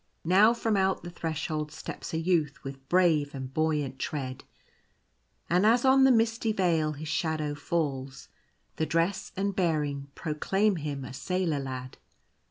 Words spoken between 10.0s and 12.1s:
proclaim him a sailor lad.